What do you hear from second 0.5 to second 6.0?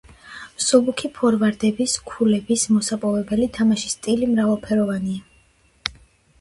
მსუბუქი ფორვარდების ქულების მოსაპოვებელი თამაშის სტილი მრავალფეროვანია.